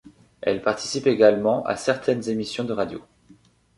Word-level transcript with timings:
Elle 0.41 0.63
participe 0.63 1.05
également 1.05 1.63
à 1.63 1.75
certaines 1.75 2.27
émissions 2.27 2.63
de 2.63 2.73
radio. 2.73 3.03